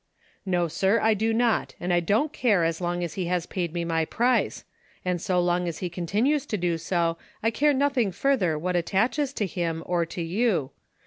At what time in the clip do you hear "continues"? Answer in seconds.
5.91-6.47